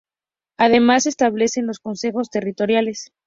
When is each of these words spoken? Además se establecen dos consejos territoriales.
Además 0.57 1.03
se 1.03 1.09
establecen 1.09 1.67
dos 1.67 1.77
consejos 1.77 2.31
territoriales. 2.31 3.11